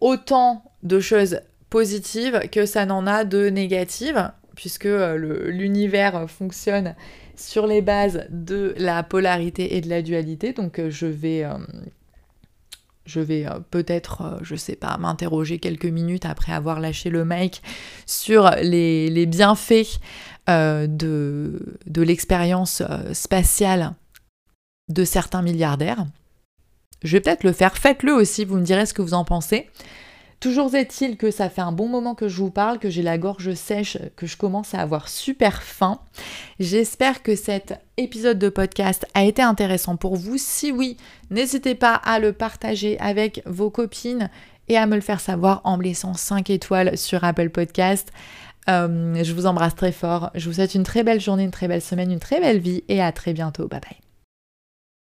[0.00, 1.40] autant de choses
[1.76, 6.94] positives que ça n'en a de négatives, puisque l'univers fonctionne
[7.36, 10.54] sur les bases de la polarité et de la dualité.
[10.54, 11.44] Donc je vais
[13.06, 17.24] je vais euh, peut-être, euh, je sais pas, m'interroger quelques minutes après avoir lâché le
[17.24, 17.62] mic
[18.04, 20.00] sur les, bienfaits
[20.50, 23.94] euh, de, de l'expérience spatiale
[24.88, 26.04] de certains milliardaires.
[27.02, 29.68] Je vais peut-être le faire, faites-le aussi, vous me direz ce que vous en pensez.
[30.40, 33.16] Toujours est-il que ça fait un bon moment que je vous parle, que j'ai la
[33.16, 35.98] gorge sèche, que je commence à avoir super faim.
[36.60, 40.36] J'espère que cet épisode de podcast a été intéressant pour vous.
[40.36, 40.98] Si oui,
[41.30, 44.28] n'hésitez pas à le partager avec vos copines
[44.68, 48.12] et à me le faire savoir en me laissant 5 étoiles sur Apple Podcast.
[48.68, 50.30] Euh, je vous embrasse très fort.
[50.34, 52.84] Je vous souhaite une très belle journée, une très belle semaine, une très belle vie
[52.88, 53.68] et à très bientôt.
[53.68, 54.05] Bye bye.